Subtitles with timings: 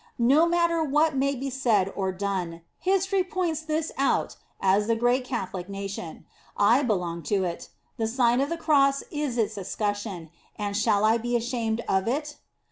[0.17, 4.79] No matter what may be said 01 done, history points this out In the Nineteenth
[4.79, 4.79] Century.
[4.79, 6.25] 67 as the great Catholic nation.
[6.57, 7.69] I belong to it.
[7.97, 12.37] The Sign of the Cross is its escutcheon, and shall I be ashamed of it?